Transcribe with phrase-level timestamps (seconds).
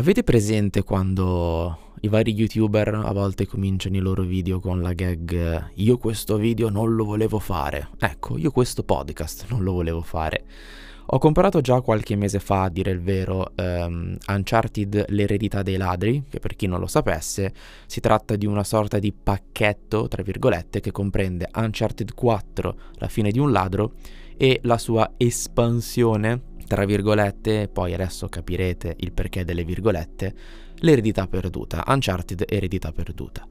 [0.00, 5.72] Avete presente quando i vari youtuber a volte cominciano i loro video con la gag
[5.74, 7.90] io questo video non lo volevo fare?
[7.98, 10.44] Ecco, io questo podcast non lo volevo fare.
[11.04, 16.24] Ho comprato già qualche mese fa, a dire il vero, um, Uncharted L'eredità dei ladri,
[16.30, 17.52] che per chi non lo sapesse
[17.84, 23.30] si tratta di una sorta di pacchetto, tra virgolette, che comprende Uncharted 4, La fine
[23.30, 23.92] di un ladro,
[24.38, 30.32] e la sua espansione tra virgolette, poi adesso capirete il perché delle virgolette,
[30.76, 33.44] l'eredità perduta, Uncharted eredità perduta.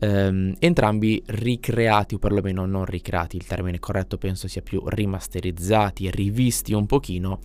[0.00, 6.74] Um, entrambi ricreati, o perlomeno non ricreati, il termine corretto penso sia più rimasterizzati, rivisti
[6.74, 7.38] un pochino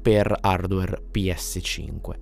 [0.00, 2.14] per hardware PS5.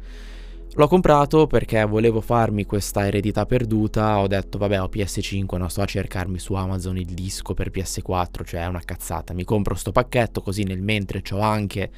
[0.74, 5.82] L'ho comprato perché volevo farmi questa eredità perduta, ho detto vabbè ho PS5, non sto
[5.82, 9.91] a cercarmi su Amazon il disco per PS4, cioè è una cazzata, mi compro sto
[9.91, 11.91] pacchetto così nel mentre ho anche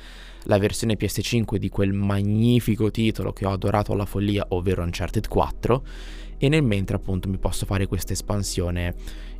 [0.44, 5.82] la versione PS5 di quel magnifico titolo che ho adorato alla follia, ovvero Uncharted 4,
[6.38, 8.94] e nel mentre appunto mi posso fare questa espansione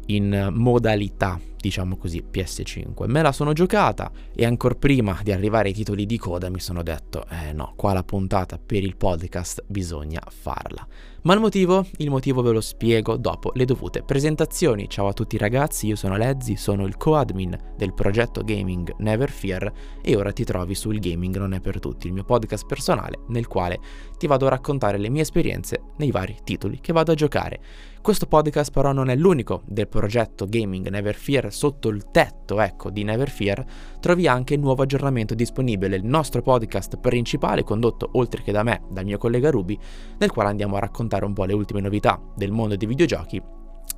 [0.07, 3.09] in modalità, diciamo così, PS5.
[3.09, 6.83] Me la sono giocata e ancora prima di arrivare ai titoli di coda mi sono
[6.83, 10.87] detto, eh no, qua la puntata per il podcast bisogna farla.
[11.23, 11.85] Ma il motivo?
[11.99, 14.89] Il motivo ve lo spiego dopo le dovute presentazioni.
[14.89, 19.71] Ciao a tutti ragazzi, io sono Lezzi, sono il co-admin del progetto gaming Never Fear
[20.01, 23.49] e ora ti trovi sul Gaming Non è per tutti, il mio podcast personale nel
[23.49, 23.79] quale
[24.17, 27.61] ti vado a raccontare le mie esperienze nei vari titoli che vado a giocare.
[28.01, 32.91] Questo podcast però non è l'unico del progetto Gaming Never Fear, sotto il tetto ecco
[32.91, 33.65] di Never Fear
[34.01, 38.83] trovi anche il nuovo aggiornamento disponibile, il nostro podcast principale condotto oltre che da me,
[38.91, 39.79] dal mio collega Ruby,
[40.19, 43.43] nel quale andiamo a raccontare un po' le ultime novità del mondo dei videogiochi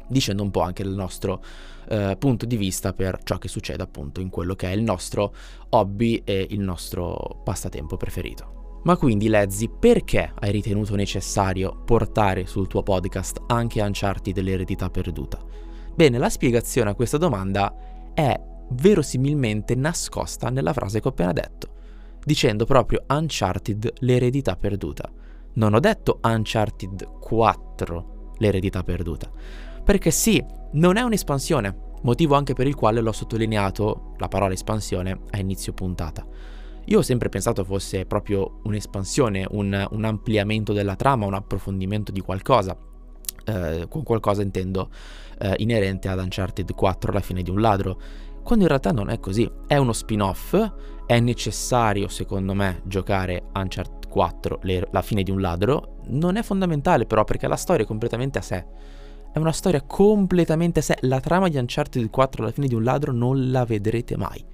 [0.09, 1.42] dicendo un po' anche il nostro
[1.89, 5.34] eh, punto di vista per ciò che succede appunto in quello che è il nostro
[5.70, 8.81] hobby e il nostro passatempo preferito.
[8.84, 15.41] Ma quindi Lezzi, perché hai ritenuto necessario portare sul tuo podcast anche Uncharted dell'eredità perduta?
[15.94, 17.75] Bene, la spiegazione a questa domanda
[18.14, 21.69] è verosimilmente nascosta nella frase che ho appena detto,
[22.25, 25.10] dicendo proprio Uncharted l'eredità perduta.
[25.54, 29.31] Non ho detto Uncharted 4 l'eredità perduta,
[29.84, 30.42] perché sì,
[30.72, 35.75] non è un'espansione, motivo anche per il quale l'ho sottolineato la parola espansione a inizio
[35.75, 36.26] puntata.
[36.86, 42.20] Io ho sempre pensato fosse proprio un'espansione, un, un ampliamento della trama, un approfondimento di
[42.20, 42.76] qualcosa.
[43.44, 44.88] Eh, con qualcosa intendo
[45.38, 48.00] eh, inerente ad Uncharted 4, la fine di un ladro,
[48.42, 49.50] quando in realtà non è così.
[49.66, 50.56] È uno spin-off,
[51.06, 56.42] è necessario secondo me giocare Uncharted 4, le, la fine di un ladro, non è
[56.42, 58.64] fondamentale però perché la storia è completamente a sé.
[59.32, 60.97] È una storia completamente a sé.
[61.00, 64.44] La trama di Uncharted 4, la fine di un ladro, non la vedrete mai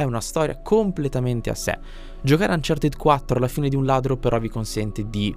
[0.00, 1.78] è una storia completamente a sé.
[2.22, 5.34] Giocare Uncharted 4 alla fine di un ladro però vi consente di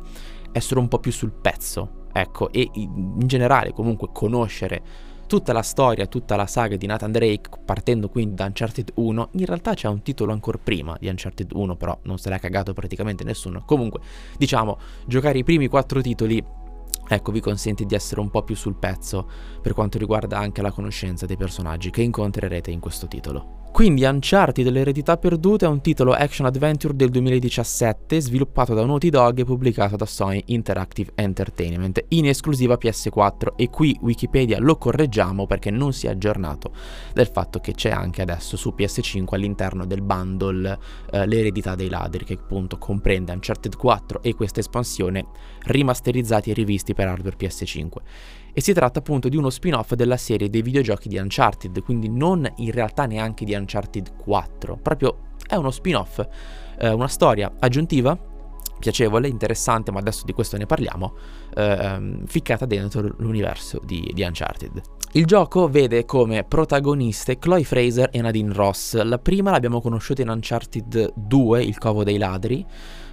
[0.53, 4.81] essere un po' più sul pezzo, ecco, e in generale comunque conoscere
[5.28, 9.46] tutta la storia, tutta la saga di Nathan Drake, partendo quindi da Uncharted 1, in
[9.46, 13.24] realtà c'è un titolo ancora prima di Uncharted 1, però non se l'ha cagato praticamente
[13.24, 13.63] nessuno.
[13.66, 14.00] Comunque,
[14.38, 16.62] diciamo, giocare i primi quattro titoli
[17.06, 19.28] ecco vi consente di essere un po' più sul pezzo
[19.62, 23.62] per quanto riguarda anche la conoscenza dei personaggi che incontrerete in questo titolo.
[23.74, 29.40] Quindi Uncharted dell'eredità perduta è un titolo action adventure del 2017 sviluppato da Naughty Dog
[29.40, 35.72] e pubblicato da Sony Interactive Entertainment in esclusiva PS4 e qui Wikipedia lo correggiamo perché
[35.72, 36.72] non si è aggiornato
[37.16, 40.78] del fatto che c'è anche adesso su PS5 all'interno del bundle
[41.10, 45.26] eh, l'eredità dei ladri che appunto comprende Uncharted 4 e questa espansione
[45.64, 47.90] rimasterizzati e rivisti per hardware PS5
[48.53, 52.50] e si tratta appunto di uno spin-off della serie dei videogiochi di Uncharted, quindi non
[52.58, 56.25] in realtà neanche di Uncharted 4, proprio è uno spin-off,
[56.78, 58.18] eh, una storia aggiuntiva,
[58.80, 61.16] piacevole, interessante, ma adesso di questo ne parliamo,
[61.56, 64.81] eh, ficcata dentro l'universo di, di Uncharted.
[65.13, 69.00] Il gioco vede come protagoniste Chloe Fraser e Nadine Ross.
[69.02, 72.66] La prima l'abbiamo conosciuta in Uncharted 2, Il Covo dei Ladri,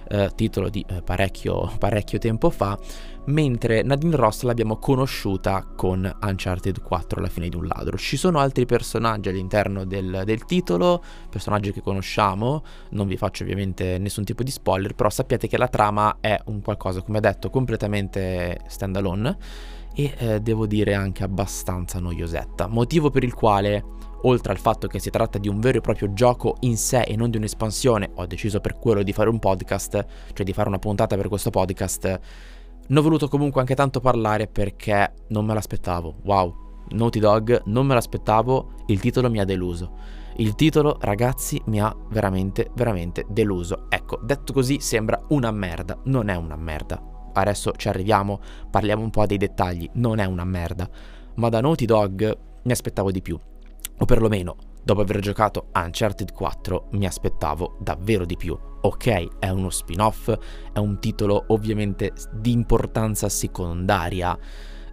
[0.09, 2.77] eh, titolo di eh, parecchio, parecchio tempo fa,
[3.25, 7.97] mentre Nadine Ross l'abbiamo conosciuta con Uncharted 4, la fine di un ladro.
[7.97, 13.97] Ci sono altri personaggi all'interno del, del titolo, personaggi che conosciamo, non vi faccio ovviamente
[13.97, 18.59] nessun tipo di spoiler, però sappiate che la trama è un qualcosa, come detto, completamente
[18.67, 19.37] standalone
[19.93, 24.99] e eh, devo dire anche abbastanza noiosetta, motivo per il quale oltre al fatto che
[24.99, 28.25] si tratta di un vero e proprio gioco in sé e non di un'espansione, ho
[28.25, 32.19] deciso per quello di fare un podcast, cioè di fare una puntata per questo podcast.
[32.87, 36.15] Ne ho voluto comunque anche tanto parlare perché non me l'aspettavo.
[36.23, 36.55] Wow,
[36.89, 40.19] Naughty Dog, non me l'aspettavo, il titolo mi ha deluso.
[40.37, 43.85] Il titolo, ragazzi, mi ha veramente, veramente deluso.
[43.89, 47.01] Ecco, detto così sembra una merda, non è una merda.
[47.33, 48.39] Adesso ci arriviamo,
[48.69, 50.89] parliamo un po' dei dettagli, non è una merda.
[51.35, 53.39] Ma da Naughty Dog mi aspettavo di più.
[53.97, 58.57] O perlomeno, dopo aver giocato Uncharted 4, mi aspettavo davvero di più.
[58.81, 60.33] Ok, è uno spin-off,
[60.73, 64.37] è un titolo ovviamente di importanza secondaria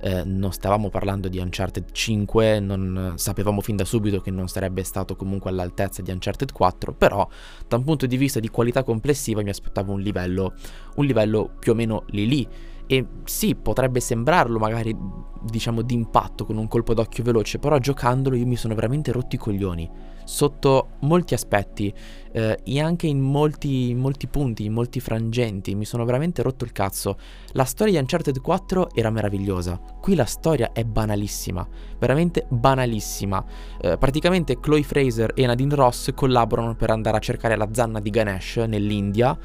[0.00, 4.84] eh, non stavamo parlando di Uncharted 5, non sapevamo fin da subito che non sarebbe
[4.84, 7.26] stato comunque all'altezza di Uncharted 4, però
[7.66, 10.54] da un punto di vista di qualità complessiva mi aspettavo un livello,
[10.96, 12.48] un livello più o meno lì lì
[12.88, 14.96] e sì, potrebbe sembrarlo magari,
[15.42, 19.38] diciamo, d'impatto con un colpo d'occhio veloce, però giocandolo io mi sono veramente rotti i
[19.38, 19.90] coglioni
[20.24, 21.92] sotto molti aspetti
[22.32, 25.74] eh, e anche in molti, molti punti, in molti frangenti.
[25.74, 27.18] Mi sono veramente rotto il cazzo.
[27.52, 29.80] La storia di Uncharted 4 era meravigliosa.
[30.00, 31.66] Qui la storia è banalissima,
[31.98, 33.44] veramente banalissima.
[33.80, 38.10] Eh, praticamente Chloe Fraser e Nadine Ross collaborano per andare a cercare la zanna di
[38.10, 39.38] Ganesh nell'India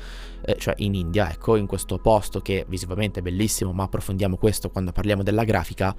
[0.45, 4.69] eh, cioè in India, ecco, in questo posto che visivamente è bellissimo, ma approfondiamo questo
[4.69, 5.95] quando parliamo della grafica.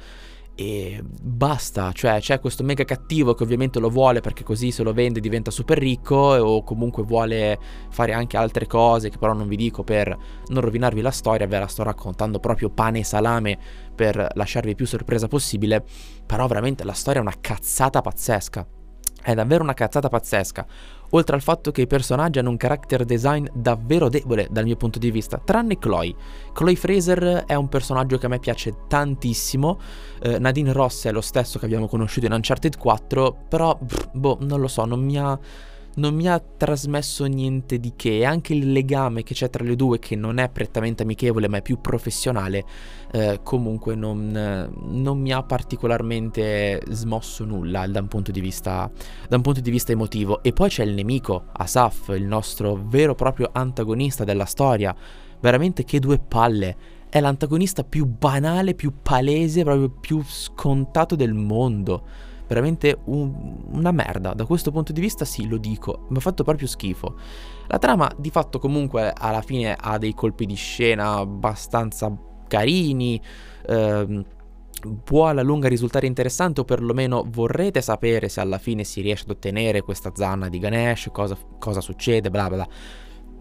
[0.56, 4.92] E basta, cioè c'è questo mega cattivo che ovviamente lo vuole perché così se lo
[4.92, 7.58] vende diventa super ricco o comunque vuole
[7.90, 11.58] fare anche altre cose che però non vi dico per non rovinarvi la storia, ve
[11.58, 13.58] la sto raccontando proprio pane e salame
[13.96, 15.84] per lasciarvi più sorpresa possibile,
[16.24, 18.83] però veramente la storia è una cazzata pazzesca.
[19.24, 20.66] È davvero una cazzata pazzesca.
[21.10, 24.98] Oltre al fatto che i personaggi hanno un character design davvero debole dal mio punto
[24.98, 26.14] di vista, tranne Chloe.
[26.52, 29.80] Chloe Fraser è un personaggio che a me piace tantissimo.
[30.20, 33.78] Eh, Nadine Ross è lo stesso che abbiamo conosciuto in Uncharted 4, però
[34.12, 35.38] boh, non lo so, non mi ha
[35.96, 38.18] non mi ha trasmesso niente di che.
[38.18, 41.58] E anche il legame che c'è tra le due che non è prettamente amichevole ma
[41.58, 42.64] è più professionale
[43.14, 44.32] eh, comunque non,
[44.76, 48.90] non, mi ha particolarmente smosso nulla da un, vista,
[49.28, 50.42] da un punto di vista emotivo.
[50.42, 54.94] E poi c'è il nemico Asaf il nostro vero e proprio antagonista della storia.
[55.40, 56.76] Veramente che due palle.
[57.08, 64.34] È l'antagonista più banale, più palese, proprio più scontato del mondo veramente un, una merda.
[64.34, 67.16] Da questo punto di vista sì, lo dico, mi ha fatto proprio schifo.
[67.66, 72.14] La trama di fatto comunque alla fine ha dei colpi di scena abbastanza
[72.48, 73.20] carini.
[73.66, 74.24] Ehm,
[75.02, 79.30] può alla lunga risultare interessante o perlomeno vorrete sapere se alla fine si riesce ad
[79.30, 82.68] ottenere questa zanna di Ganesh, cosa, cosa succede, bla bla bla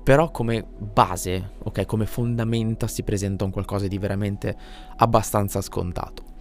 [0.03, 4.55] però come base, ok, come fondamenta si presenta un qualcosa di veramente
[4.97, 6.31] abbastanza scontato.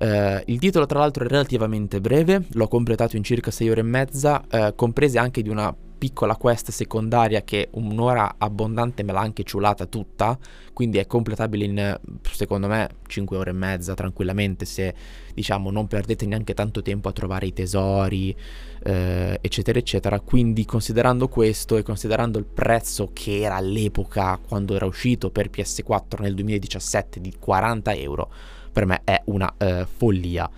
[0.00, 3.84] Uh, il titolo tra l'altro è relativamente breve, l'ho completato in circa 6 ore e
[3.84, 5.72] mezza, uh, comprese anche di una
[6.02, 10.36] piccola quest secondaria che un'ora abbondante me l'ha anche ciulata tutta,
[10.72, 14.92] quindi è completabile in secondo me 5 ore e mezza tranquillamente se
[15.32, 18.34] diciamo non perdete neanche tanto tempo a trovare i tesori
[18.82, 24.86] eh, eccetera eccetera, quindi considerando questo e considerando il prezzo che era all'epoca quando era
[24.86, 28.28] uscito per PS4 nel 2017 di 40 euro,
[28.72, 30.50] per me è una eh, follia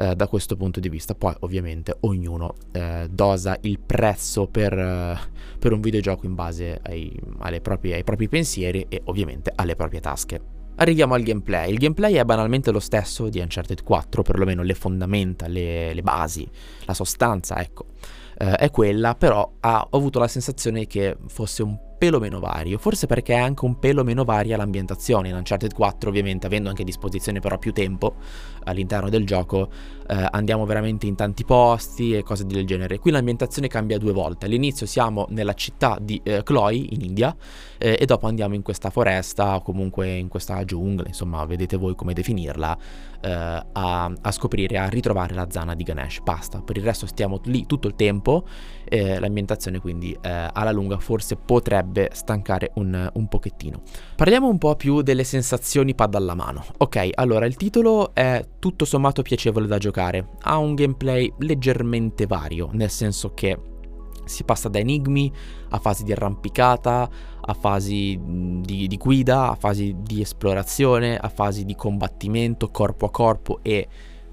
[0.00, 1.14] eh, da questo punto di vista.
[1.14, 5.18] Poi ovviamente ognuno eh, dosa il prezzo per, eh,
[5.58, 7.20] per, un videogioco in base ai,
[7.60, 10.40] proprie, ai propri pensieri e ovviamente alle proprie tasche.
[10.76, 11.70] Arriviamo al gameplay.
[11.70, 16.48] Il gameplay è banalmente lo stesso di Uncharted 4, perlomeno le fondamenta, le, le basi,
[16.86, 17.84] la sostanza, ecco,
[18.38, 22.78] eh, è quella, però ha, ho avuto la sensazione che fosse un pelo meno vario,
[22.78, 25.28] forse perché è anche un pelo meno varia l'ambientazione.
[25.28, 28.14] In Uncharted 4, ovviamente, avendo anche a disposizione però più tempo
[28.64, 29.68] all'interno del gioco,
[30.08, 32.98] eh, andiamo veramente in tanti posti e cose del genere.
[32.98, 34.46] Qui l'ambientazione cambia due volte.
[34.46, 37.36] All'inizio siamo nella città di eh, Chloe, in India,
[37.76, 41.94] eh, e dopo andiamo in questa foresta o comunque in questa giungla, insomma, vedete voi
[41.94, 42.78] come definirla,
[43.20, 46.20] eh, a, a, scoprire, a ritrovare la zana di Ganesh.
[46.22, 48.46] Basta, per il resto stiamo lì tutto il tempo.
[48.90, 53.82] L'ambientazione quindi eh, alla lunga forse potrebbe stancare un, un pochettino.
[54.16, 56.64] Parliamo un po' più delle sensazioni pad alla mano.
[56.78, 62.70] Ok, allora il titolo è tutto sommato piacevole da giocare, ha un gameplay leggermente vario,
[62.72, 63.58] nel senso che
[64.24, 65.32] si passa da enigmi
[65.70, 67.08] a fasi di arrampicata,
[67.40, 73.10] a fasi di, di, guida, a fasi di esplorazione, a fasi di combattimento corpo a
[73.10, 73.88] corpo e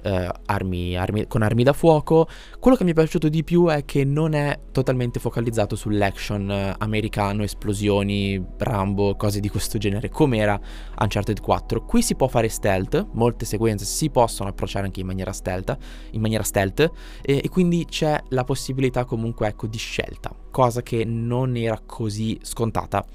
[0.08, 2.28] eh, armi, armi, con armi da fuoco.
[2.60, 6.76] Quello che mi è piaciuto di più è che non è totalmente focalizzato sull'action eh,
[6.78, 10.60] americano, esplosioni, Rambo, cose di questo genere, come era
[11.00, 11.84] Uncharted 4.
[11.84, 15.78] Qui si può fare stealth, molte sequenze si possono approcciare anche in maniera stealth,
[16.12, 21.04] in maniera stealth e, e quindi c'è la possibilità comunque ecco di scelta, cosa che
[21.06, 23.06] non era così scontata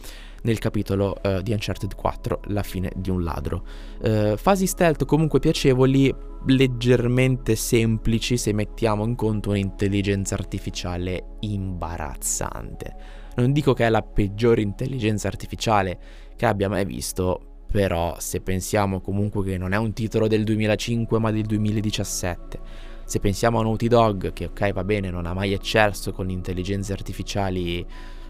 [0.42, 3.64] nel capitolo uh, di Uncharted 4, La fine di un ladro.
[4.00, 6.14] Uh, fasi stealth comunque piacevoli,
[6.46, 13.20] leggermente semplici se mettiamo in conto un'intelligenza artificiale imbarazzante.
[13.36, 15.98] Non dico che è la peggiore intelligenza artificiale
[16.36, 21.18] che abbia mai visto, però se pensiamo comunque che non è un titolo del 2005
[21.18, 22.60] ma del 2017,
[23.04, 26.92] se pensiamo a Naughty Dog che ok va bene non ha mai eccesso con intelligenze
[26.92, 27.84] artificiali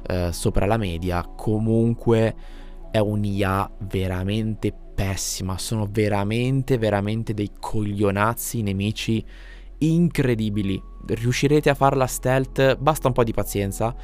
[0.06, 2.34] eh, sopra la media, comunque
[2.90, 9.24] è un'IA veramente pessima, sono veramente veramente dei coglionazzi nemici
[9.78, 10.80] incredibili.
[11.06, 13.94] Riuscirete a farla stealth, basta un po' di pazienza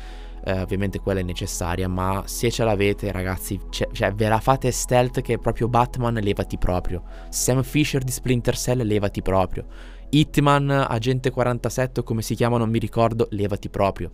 [0.44, 4.70] eh, ovviamente quella è necessaria, ma se ce l'avete ragazzi, cioè, cioè ve la fate
[4.70, 7.02] stealth che è proprio Batman, levati proprio.
[7.28, 9.66] Sam Fisher di Splinter Cell, levati proprio.
[10.10, 14.10] Hitman, Agente 47 come si chiama non mi ricordo, levati proprio.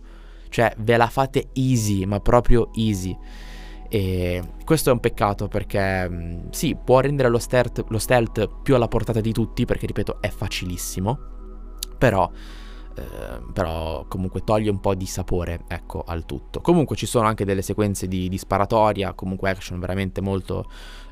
[0.55, 3.13] Cioè ve la fate easy, ma proprio easy.
[3.89, 8.73] E questo è un peccato perché mm, sì, può rendere lo stealth, lo stealth più
[8.73, 11.19] alla portata di tutti perché ripeto è facilissimo,
[11.97, 12.31] però
[12.97, 17.43] Ehm, però comunque toglie un po' di sapore ecco al tutto comunque ci sono anche
[17.43, 20.63] delle sequenze di, di sparatoria comunque action veramente molto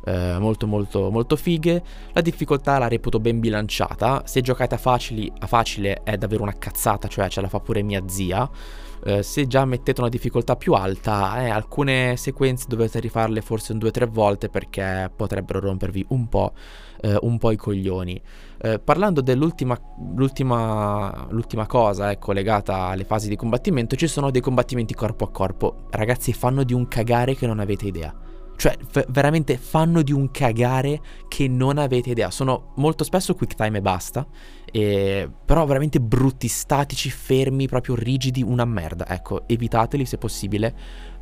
[0.05, 5.31] eh, molto molto molto fighe la difficoltà la reputo ben bilanciata se giocate a, facili,
[5.39, 8.49] a facile è davvero una cazzata cioè ce la fa pure mia zia
[9.05, 13.79] eh, se già mettete una difficoltà più alta, eh, alcune sequenze dovete rifarle forse un
[13.79, 16.53] 2-3 volte perché potrebbero rompervi un po',
[17.01, 18.21] eh, un po i coglioni.
[18.61, 19.77] Eh, parlando dell'ultima
[20.15, 25.31] l'ultima, l'ultima cosa ecco, legata alle fasi di combattimento, ci sono dei combattimenti corpo a
[25.31, 25.87] corpo.
[25.89, 28.22] Ragazzi, fanno di un cagare che non avete idea.
[28.55, 32.31] Cioè, v- veramente fanno di un cagare che non avete idea.
[32.31, 34.25] Sono molto spesso quick time e basta.
[34.71, 35.29] E...
[35.45, 39.07] Però veramente brutti, statici, fermi, proprio rigidi, una merda.
[39.07, 40.73] Ecco, evitateli se possibile.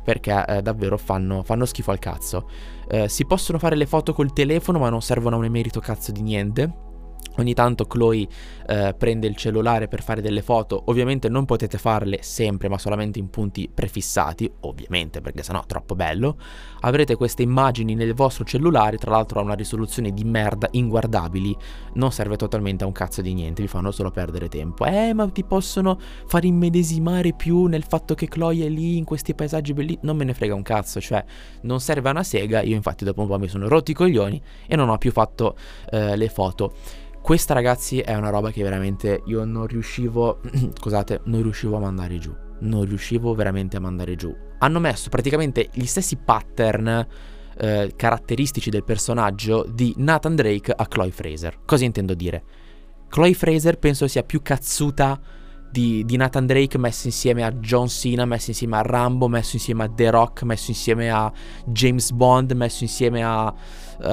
[0.04, 2.48] Perché eh, davvero fanno, fanno, schifo al cazzo.
[2.88, 6.10] Eh, si possono fare le foto col telefono, ma non servono a un emerito cazzo
[6.10, 6.90] di niente
[7.36, 8.26] Ogni tanto Chloe
[8.66, 13.18] eh, prende il cellulare per fare delle foto, ovviamente non potete farle sempre ma solamente
[13.18, 16.36] in punti prefissati, ovviamente perché sennò è troppo bello.
[16.80, 21.56] Avrete queste immagini nel vostro cellulare, tra l'altro ha una risoluzione di merda inguardabili,
[21.94, 24.84] non serve totalmente a un cazzo di niente, vi fanno solo perdere tempo.
[24.84, 29.34] Eh ma ti possono far immedesimare più nel fatto che Chloe è lì in questi
[29.34, 31.24] paesaggi belli, non me ne frega un cazzo, cioè
[31.62, 34.40] non serve a una sega, io infatti dopo un po' mi sono rotti i coglioni
[34.66, 35.56] e non ho più fatto
[35.90, 36.74] eh, le foto.
[37.22, 40.40] Questa ragazzi è una roba che veramente io non riuscivo,
[40.76, 42.34] scusate, non riuscivo a mandare giù.
[42.62, 44.34] Non riuscivo veramente a mandare giù.
[44.58, 47.06] Hanno messo praticamente gli stessi pattern
[47.58, 51.60] eh, caratteristici del personaggio di Nathan Drake a Chloe Fraser.
[51.64, 52.42] Cosa intendo dire?
[53.08, 55.20] Chloe Fraser penso sia piu cazzuta
[55.72, 59.84] di, di, Nathan Drake messo insieme a John Cena, messo insieme a Rambo, messo insieme
[59.84, 61.32] a The Rock, messo insieme a
[61.64, 64.04] James Bond, messo insieme a, uh,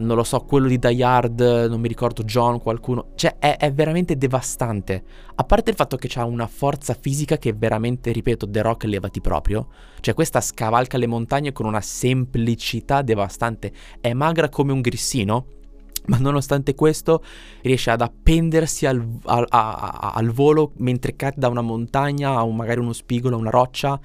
[0.00, 3.08] non lo so, quello di Die Hard, non mi ricordo, John, qualcuno.
[3.16, 5.02] Cioè è, è veramente devastante.
[5.34, 9.20] A parte il fatto che ha una forza fisica che veramente, ripeto, The Rock levati
[9.20, 9.68] proprio.
[10.00, 13.72] Cioè questa scavalca le montagne con una semplicità devastante.
[14.00, 15.56] È magra come un grissino
[16.08, 17.22] ma nonostante questo
[17.62, 22.56] riesce ad appendersi al, al, a, al volo mentre cade da una montagna a un,
[22.56, 23.98] magari uno spigolo, una roccia,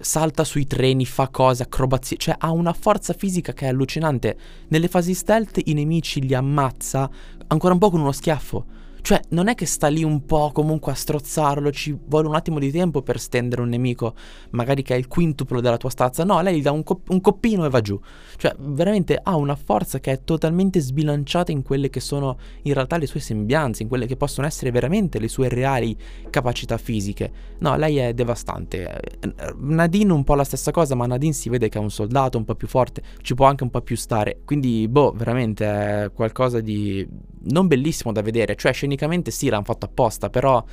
[0.00, 4.36] salta sui treni, fa cose, acrobazie, cioè ha una forza fisica che è allucinante.
[4.68, 7.08] Nelle fasi stealth i nemici li ammazza
[7.46, 8.64] ancora un po' con uno schiaffo.
[9.04, 12.58] Cioè, non è che sta lì un po' comunque a strozzarlo, ci vuole un attimo
[12.58, 14.14] di tempo per stendere un nemico,
[14.52, 16.24] magari che è il quintuplo della tua stazza.
[16.24, 18.00] No, lei gli dà un, cop- un coppino e va giù.
[18.38, 22.96] Cioè, veramente ha una forza che è totalmente sbilanciata in quelle che sono in realtà
[22.96, 25.94] le sue sembianze, in quelle che possono essere veramente le sue reali
[26.30, 27.30] capacità fisiche.
[27.58, 29.18] No, lei è devastante.
[29.58, 32.46] Nadine un po' la stessa cosa, ma Nadine si vede che è un soldato un
[32.46, 34.40] po' più forte, ci può anche un po' più stare.
[34.46, 37.06] Quindi, boh, veramente è qualcosa di
[37.46, 38.56] non bellissimo da vedere.
[38.56, 40.64] Cioè, sceni tecnicamente sì, l'hanno fatto apposta, però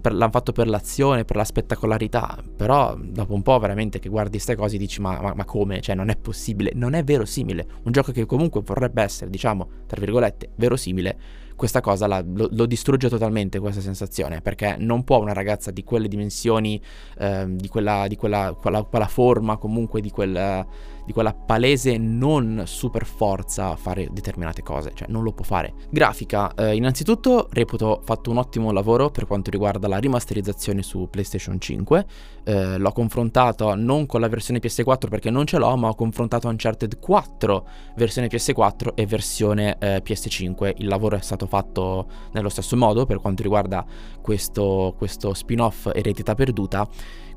[0.00, 4.32] per, l'hanno fatto per l'azione, per la spettacolarità, però dopo un po' veramente che guardi
[4.32, 5.80] queste cose dici ma, ma, ma, come?
[5.80, 7.66] Cioè non è possibile, non è verosimile.
[7.82, 11.18] Un gioco che comunque vorrebbe essere, diciamo, tra virgolette, verosimile,
[11.58, 15.82] questa cosa la, lo, lo, distrugge totalmente questa sensazione, perché non può una ragazza di
[15.82, 16.80] quelle dimensioni,
[17.18, 20.66] eh, di, quella, di quella, quella, quella forma, comunque di quel
[21.08, 25.72] di quella palese non super forza fare determinate cose, cioè non lo può fare.
[25.88, 31.58] Grafica, eh, innanzitutto reputo fatto un ottimo lavoro per quanto riguarda la rimasterizzazione su PlayStation
[31.58, 32.06] 5,
[32.44, 36.46] eh, l'ho confrontato non con la versione PS4 perché non ce l'ho, ma ho confrontato
[36.46, 42.76] Uncharted 4 versione PS4 e versione eh, PS5, il lavoro è stato fatto nello stesso
[42.76, 43.84] modo per quanto riguarda
[44.20, 46.88] questo, questo spin-off Eredità Perduta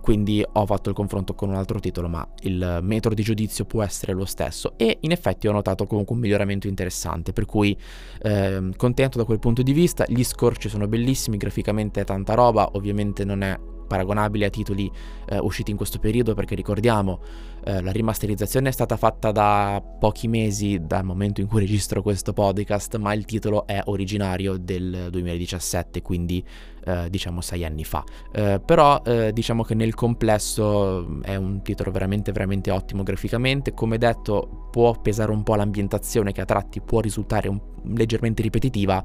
[0.02, 3.84] quindi ho fatto il confronto con un altro titolo, ma il metodo di giudizio può
[3.84, 7.78] essere lo stesso e in effetti ho notato comunque un miglioramento interessante, per cui
[8.24, 12.72] eh, contento da quel punto di vista, gli scorci sono bellissimi, graficamente è tanta roba,
[12.74, 13.58] ovviamente non è
[13.92, 14.90] paragonabile a titoli
[15.28, 17.20] eh, usciti in questo periodo perché ricordiamo
[17.66, 22.32] eh, la rimasterizzazione è stata fatta da pochi mesi dal momento in cui registro questo
[22.32, 26.42] podcast ma il titolo è originario del 2017 quindi
[26.86, 28.04] eh, diciamo sei anni fa.
[28.32, 33.74] Eh, però eh, diciamo che nel complesso mm, è un titolo veramente veramente ottimo graficamente.
[33.74, 37.60] Come detto può pesare un po' l'ambientazione che a tratti può risultare un,
[37.94, 39.04] leggermente ripetitiva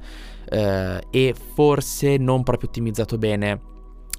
[0.48, 3.74] eh, e forse non proprio ottimizzato bene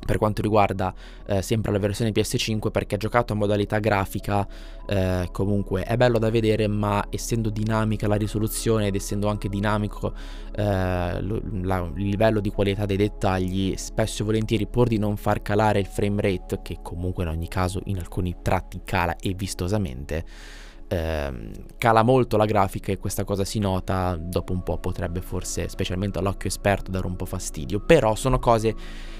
[0.08, 0.94] per quanto riguarda
[1.26, 4.48] eh, sempre la versione PS5 perché giocato a modalità grafica
[4.88, 10.14] eh, comunque è bello da vedere ma essendo dinamica la risoluzione ed essendo anche dinamico
[10.56, 15.42] eh, la, il livello di qualità dei dettagli spesso e volentieri pur di non far
[15.42, 20.24] calare il frame rate che comunque in ogni caso in alcuni tratti cala e vistosamente
[20.88, 25.68] eh, cala molto la grafica e questa cosa si nota dopo un po' potrebbe forse
[25.68, 28.76] specialmente all'occhio esperto dare un po' fastidio però sono cose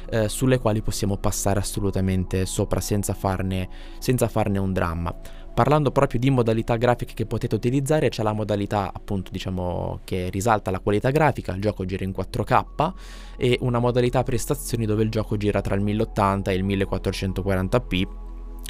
[0.10, 3.70] eh, sulle quali possiamo passare assolutamente sopra senza farne,
[4.00, 5.14] senza farne un dramma.
[5.54, 10.70] Parlando proprio di modalità grafiche che potete utilizzare, c'è la modalità appunto diciamo che risalta
[10.70, 12.94] la qualità grafica, il gioco gira in 4K
[13.38, 18.26] e una modalità prestazioni dove il gioco gira tra il 1080 e il 1440p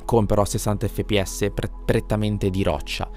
[0.06, 3.10] con però 60 fps pre- prettamente di roccia.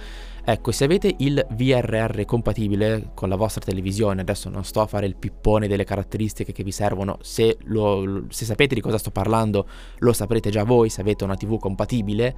[0.51, 5.07] Ecco, se avete il VRR compatibile con la vostra televisione, adesso non sto a fare
[5.07, 9.69] il pippone delle caratteristiche che vi servono, se, lo, se sapete di cosa sto parlando
[9.99, 12.35] lo saprete già voi, se avete una TV compatibile,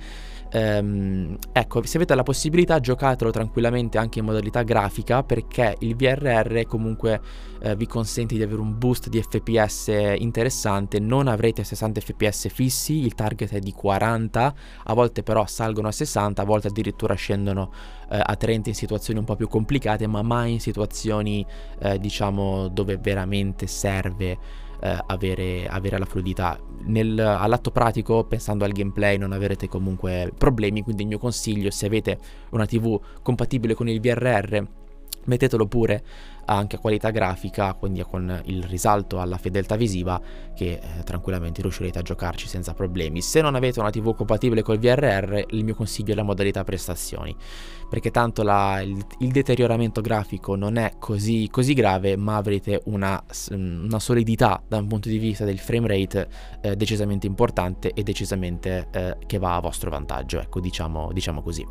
[0.50, 6.66] ehm, ecco, se avete la possibilità giocatelo tranquillamente anche in modalità grafica perché il VRR
[6.66, 7.18] comunque
[7.62, 9.88] eh, vi consente di avere un boost di FPS
[10.18, 14.54] interessante, non avrete 60 fps fissi, il target è di 40,
[14.84, 17.70] a volte però salgono a 60, a volte addirittura scendono
[18.12, 21.44] eh, a 30 in situazioni un po' più complicate, ma mai in situazioni
[21.80, 24.38] eh, diciamo dove veramente serve
[24.80, 26.58] eh, avere, avere, la fluidità.
[26.84, 31.86] Nel, all'atto pratico, pensando al gameplay, non avrete comunque problemi, quindi il mio consiglio, se
[31.86, 32.18] avete
[32.50, 34.62] una TV compatibile con il VRR,
[35.24, 36.02] mettetelo pure
[36.44, 40.20] anche a qualità grafica, quindi con il risalto alla fedeltà visiva,
[40.54, 43.20] che eh, tranquillamente riuscirete a giocarci senza problemi.
[43.22, 47.34] Se non avete una TV compatibile col VRR, il mio consiglio è la modalità prestazioni,
[47.88, 53.22] perché tanto la, il, il, deterioramento grafico non è così, così grave, ma avrete una,
[53.50, 56.28] una, solidità da un punto di vista del frame rate
[56.60, 61.66] eh, decisamente importante e decisamente eh, che va a vostro vantaggio, ecco, diciamo, diciamo così.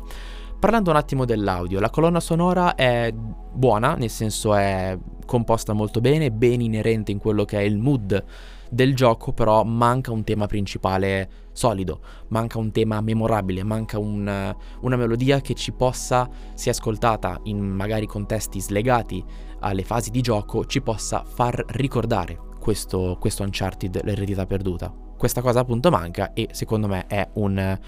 [0.62, 4.96] Parlando un attimo dell'audio, la colonna sonora è buona, nel senso è
[5.26, 8.24] composta molto bene, ben inerente in quello che è il mood
[8.70, 11.98] del gioco, però manca un tema principale solido,
[12.28, 18.06] manca un tema memorabile, manca un, una melodia che ci possa, se ascoltata in magari
[18.06, 19.20] contesti slegati
[19.58, 24.94] alle fasi di gioco, ci possa far ricordare questo, questo Uncharted, l'eredità perduta.
[25.18, 27.78] Questa cosa appunto manca e secondo me è un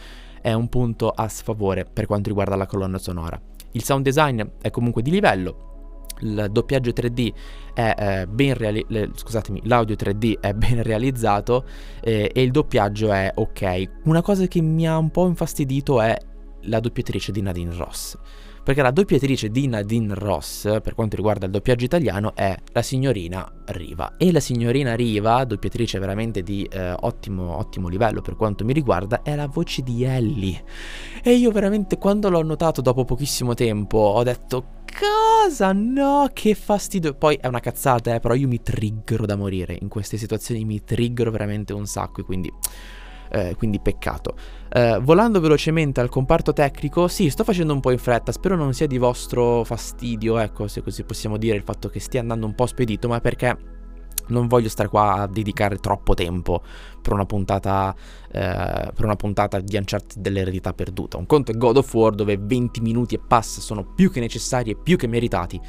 [0.44, 3.40] è un punto a sfavore per quanto riguarda la colonna sonora.
[3.70, 7.33] Il sound design è comunque di livello, il doppiaggio 3D
[7.72, 11.64] è eh, ben realizzato, scusatemi, l'audio 3D è ben realizzato
[12.02, 14.02] eh, e il doppiaggio è ok.
[14.04, 16.14] Una cosa che mi ha un po' infastidito è
[16.64, 18.18] la doppiatrice di Nadine Ross
[18.64, 23.46] perché la doppiatrice di Nadine Ross, per quanto riguarda il doppiaggio italiano, è la signorina
[23.66, 24.16] Riva.
[24.16, 29.22] E la signorina Riva, doppiatrice veramente di eh, ottimo, ottimo livello per quanto mi riguarda,
[29.22, 30.64] è la voce di Ellie.
[31.22, 35.72] E io veramente quando l'ho notato dopo pochissimo tempo ho detto cosa?
[35.72, 37.14] No, che fastidio.
[37.14, 39.77] Poi è una cazzata, eh, però io mi triggero da morire.
[39.79, 42.50] In queste situazioni mi triggero veramente un sacco quindi
[43.35, 44.37] eh, quindi peccato.
[44.73, 48.73] Eh, volando velocemente al comparto tecnico, sì, sto facendo un po' in fretta, spero non
[48.73, 52.55] sia di vostro fastidio, ecco, se così possiamo dire, il fatto che stia andando un
[52.55, 53.73] po' spedito, ma perché
[54.29, 56.62] non voglio stare qua a dedicare troppo tempo
[57.03, 57.94] per una puntata,
[58.31, 61.18] eh, per una puntata di Uncharted dell'eredità perduta.
[61.18, 64.70] Un conto è God of War dove 20 minuti e passa sono più che necessari
[64.70, 65.61] e più che meritati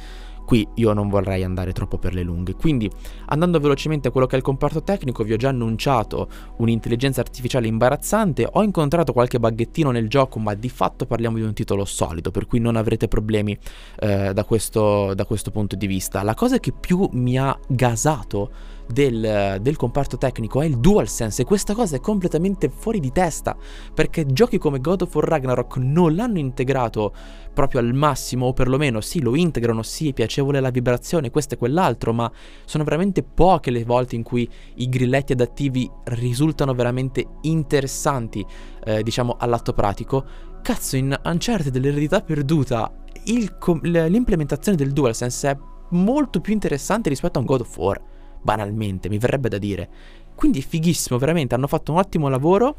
[0.46, 2.88] Qui io non vorrei andare troppo per le lunghe, quindi
[3.26, 6.28] andando velocemente a quello che è il comparto tecnico, vi ho già annunciato
[6.58, 11.52] un'intelligenza artificiale imbarazzante, ho incontrato qualche baghettino nel gioco, ma di fatto parliamo di un
[11.52, 13.58] titolo solido, per cui non avrete problemi
[13.98, 16.22] eh, da, questo, da questo punto di vista.
[16.22, 21.44] La cosa che più mi ha gasato del, del, comparto tecnico è il DualSense e
[21.44, 23.56] questa cosa è completamente fuori di testa
[23.92, 27.12] perché giochi come God of War Ragnarok non l'hanno integrato
[27.52, 31.56] proprio al massimo o perlomeno sì lo integrano, sì è piacevole la vibrazione, questo e
[31.56, 32.30] quell'altro, ma
[32.66, 38.44] sono veramente poche le volte in cui i grilletti adattivi risultano veramente interessanti,
[38.84, 40.24] eh, diciamo all'atto pratico.
[40.60, 42.92] Cazzo, in Uncharted dell'eredità perduta
[43.24, 45.56] il, l'implementazione del DualSense è
[45.90, 48.02] molto più interessante rispetto a un God of War
[48.46, 49.88] banalmente, mi verrebbe da dire.
[50.36, 52.76] Quindi fighissimo, veramente, hanno fatto un ottimo lavoro.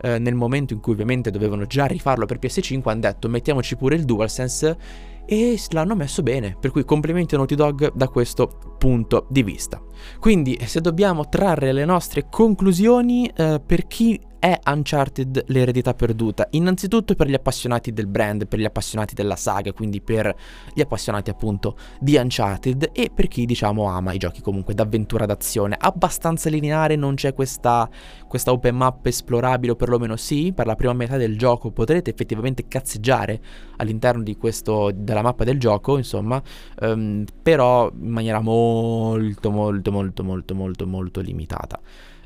[0.00, 3.94] Eh, nel momento in cui ovviamente dovevano già rifarlo per PS5 hanno detto mettiamoci pure
[3.94, 4.76] il DualSense
[5.24, 9.80] e l'hanno messo bene, per cui complimenti a Naughty Dog da questo punto di vista.
[10.18, 16.46] Quindi se dobbiamo trarre le nostre conclusioni eh, per chi è Uncharted l'eredità perduta?
[16.50, 20.36] Innanzitutto per gli appassionati del brand, per gli appassionati della saga, quindi per
[20.74, 25.78] gli appassionati appunto di Uncharted e per chi diciamo ama i giochi comunque d'avventura d'azione.
[25.80, 27.88] Abbastanza lineare, non c'è questa,
[28.28, 32.68] questa open map esplorabile o perlomeno sì, per la prima metà del gioco potrete effettivamente
[32.68, 33.40] cazzeggiare
[33.78, 36.42] all'interno di questo, della mappa del gioco, insomma,
[36.80, 41.80] um, però in maniera molto molto molto molto molto molto limitata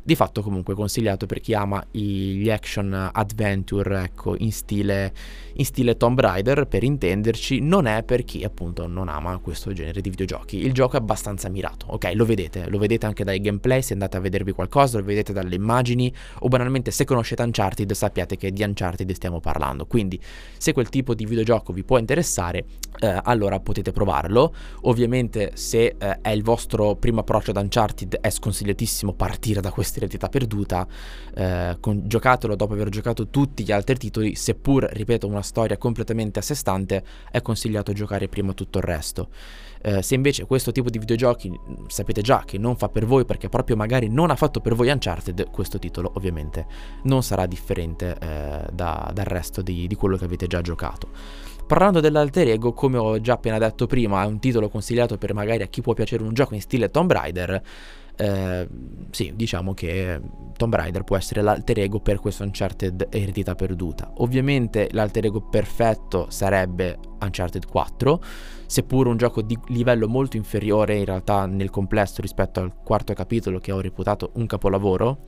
[0.09, 5.13] di fatto comunque consigliato per chi ama gli action adventure ecco, in, stile,
[5.53, 10.01] in stile Tomb Raider, per intenderci, non è per chi appunto non ama questo genere
[10.01, 10.65] di videogiochi.
[10.65, 12.13] Il gioco è abbastanza mirato, ok?
[12.15, 15.55] Lo vedete, lo vedete anche dai gameplay, se andate a vedervi qualcosa, lo vedete dalle
[15.55, 19.85] immagini o banalmente se conoscete Uncharted sappiate che di Uncharted stiamo parlando.
[19.85, 20.19] Quindi
[20.57, 22.65] se quel tipo di videogioco vi può interessare,
[23.01, 24.55] eh, allora potete provarlo.
[24.85, 30.05] Ovviamente se eh, è il vostro primo approccio ad Uncharted è sconsigliatissimo partire da questi
[30.05, 30.87] identità perduta,
[31.35, 36.39] eh, con, giocatelo dopo aver giocato tutti gli altri titoli, seppur, ripeto, una storia completamente
[36.39, 39.29] a sé stante, è consigliato giocare prima tutto il resto.
[39.81, 41.53] Eh, se invece questo tipo di videogiochi
[41.87, 44.89] sapete già che non fa per voi perché proprio magari non ha fatto per voi
[44.89, 46.67] Uncharted, questo titolo ovviamente
[47.05, 51.09] non sarà differente eh, da, dal resto di, di quello che avete già giocato.
[51.69, 55.63] Parlando dell'alter ego, come ho già appena detto prima, è un titolo consigliato per magari
[55.63, 57.63] a chi può piacere un gioco in stile Tomb Raider
[58.19, 58.69] eh,
[59.11, 60.21] sì, diciamo che
[60.57, 64.11] Tomb Raider può essere l'alter ego per questo Uncharted eredità perduta.
[64.17, 68.21] Ovviamente l'alter ego perfetto sarebbe Uncharted 4,
[68.67, 73.61] seppur un gioco di livello molto inferiore in realtà nel complesso rispetto al quarto capitolo
[73.61, 75.27] che ho reputato un capolavoro.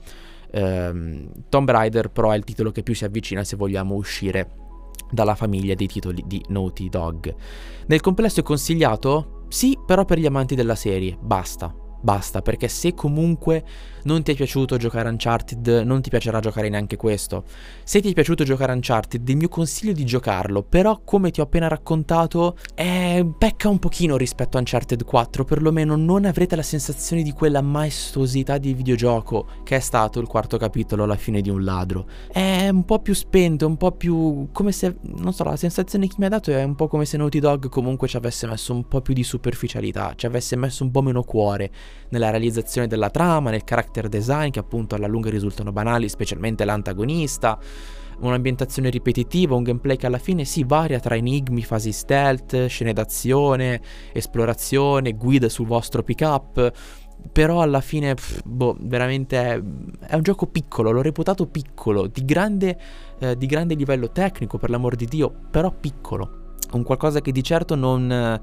[0.51, 4.59] Eh, Tomb Raider però è il titolo che più si avvicina se vogliamo uscire
[5.09, 7.33] dalla famiglia dei titoli di Naughty Dog.
[7.87, 9.45] Nel complesso è consigliato?
[9.47, 13.63] Sì, però per gli amanti della serie, basta basta, perché se comunque
[14.03, 17.43] non ti è piaciuto giocare Uncharted, non ti piacerà giocare neanche questo.
[17.83, 21.39] Se ti è piaciuto giocare Uncharted, il mio consiglio è di giocarlo, però come ti
[21.39, 26.61] ho appena raccontato, eh, pecca un pochino rispetto a Uncharted 4, perlomeno non avrete la
[26.61, 31.49] sensazione di quella maestosità di videogioco che è stato il quarto capitolo alla fine di
[31.49, 32.07] un ladro.
[32.31, 36.15] È un po' più spento, un po' più come se, non so, la sensazione che
[36.17, 38.87] mi ha dato è un po' come se Naughty Dog comunque ci avesse messo un
[38.87, 41.69] po' più di superficialità, ci avesse messo un po' meno cuore
[42.09, 47.57] nella realizzazione della trama, nel character design che appunto alla lunga risultano banali, specialmente l'antagonista,
[48.19, 53.81] un'ambientazione ripetitiva, un gameplay che alla fine si varia tra enigmi, fasi stealth, scene d'azione,
[54.13, 56.71] esplorazione, guida sul vostro pick up.
[57.31, 59.61] Però alla fine, pff, boh, veramente è,
[60.07, 62.79] è, un gioco piccolo, l'ho reputato piccolo, di grande,
[63.19, 66.55] eh, di grande livello tecnico, per l'amor di Dio, però piccolo.
[66.71, 68.41] Un qualcosa che di certo non...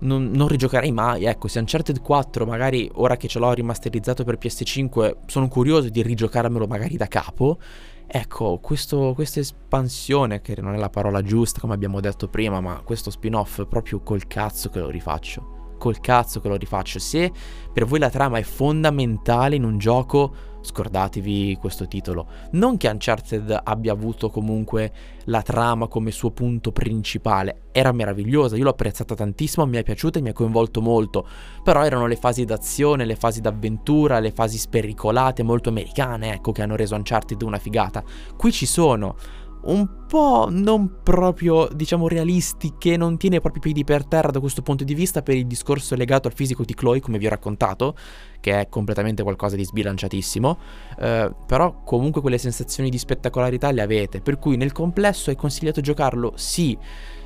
[0.00, 1.24] Non, non, rigiocherei mai.
[1.24, 6.02] Ecco, se Uncharted 4, magari ora che ce l'ho rimasterizzato per PS5, sono curioso di
[6.02, 7.58] rigiocarmelo magari da capo.
[8.06, 12.80] Ecco, questo, questa espansione, che non è la parola giusta come abbiamo detto prima, ma
[12.84, 16.98] questo spin-off proprio col cazzo che lo rifaccio col cazzo che lo rifaccio.
[16.98, 17.32] Se
[17.72, 22.26] per voi la trama è fondamentale in un gioco, scordatevi questo titolo.
[22.52, 24.92] Non che Uncharted abbia avuto comunque
[25.24, 30.18] la trama come suo punto principale, era meravigliosa, io l'ho apprezzata tantissimo, mi è piaciuta
[30.18, 31.26] e mi ha coinvolto molto,
[31.62, 36.60] però erano le fasi d'azione, le fasi d'avventura, le fasi spericolate, molto americane, ecco, che
[36.60, 38.04] hanno reso Uncharted una figata.
[38.36, 39.16] Qui ci sono
[39.62, 44.62] un po' non proprio, diciamo, realistiche, non tiene proprio i piedi per terra da questo
[44.62, 47.94] punto di vista per il discorso legato al fisico di Chloe, come vi ho raccontato,
[48.40, 50.58] che è completamente qualcosa di sbilanciatissimo,
[50.98, 55.80] eh, però comunque quelle sensazioni di spettacolarità le avete, per cui nel complesso è consigliato
[55.80, 56.76] giocarlo, sì,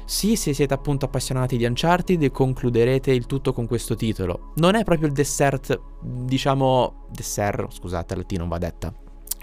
[0.05, 4.53] sì, se siete appunto appassionati di Uncharted e concluderete il tutto con questo titolo.
[4.57, 8.93] Non è proprio il dessert, diciamo, dessert, scusate, latino non va detta,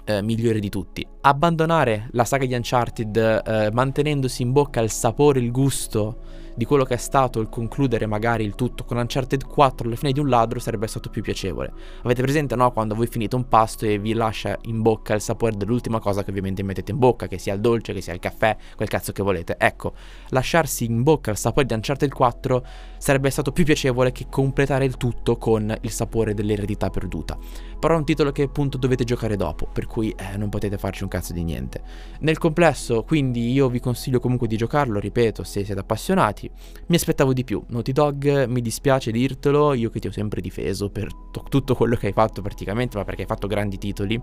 [0.04, 1.06] eh, migliore di tutti.
[1.20, 6.84] Abbandonare la saga di Uncharted eh, mantenendosi in bocca il sapore, il gusto di quello
[6.84, 10.28] che è stato il concludere magari il tutto con Uncharted 4 alla fine di un
[10.28, 11.72] ladro sarebbe stato più piacevole.
[12.02, 12.70] Avete presente, no?
[12.72, 16.30] Quando voi finite un pasto e vi lascia in bocca il sapore dell'ultima cosa che
[16.30, 19.22] ovviamente mettete in bocca, che sia il dolce, che sia il caffè, quel cazzo che
[19.22, 19.56] volete.
[19.58, 19.92] Ecco,
[20.28, 22.64] lasciarsi in bocca il sapore di Uncharted 4
[22.98, 27.36] sarebbe stato più piacevole che completare il tutto con il sapore dell'eredità perduta.
[27.82, 31.02] Però è un titolo che appunto dovete giocare dopo, per cui eh, non potete farci
[31.02, 31.82] un cazzo di niente.
[32.20, 36.41] Nel complesso, quindi io vi consiglio comunque di giocarlo, ripeto, se siete appassionati.
[36.86, 37.62] Mi aspettavo di più.
[37.68, 41.96] Naughty Dog, mi dispiace dirtelo, io che ti ho sempre difeso per t- tutto quello
[41.96, 44.20] che hai fatto praticamente, ma perché hai fatto grandi titoli.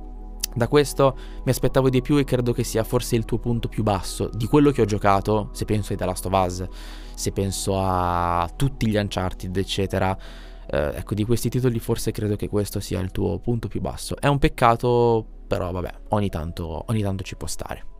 [0.53, 3.83] Da questo mi aspettavo di più e credo che sia forse il tuo punto più
[3.83, 6.67] basso di quello che ho giocato, se penso ai The Last of Us,
[7.13, 10.17] se penso a tutti gli Uncharted, eccetera.
[10.71, 14.15] Eh, ecco, di questi titoli forse credo che questo sia il tuo punto più basso.
[14.19, 17.97] È un peccato, però vabbè, ogni tanto, ogni tanto ci può stare.